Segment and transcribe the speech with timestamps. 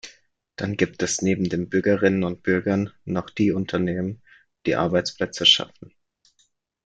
[0.55, 4.23] Dann gibt es neben den Bürgerinnen und Bürgern noch die Unternehmen,
[4.65, 5.93] die Arbeitsplätze schaffen.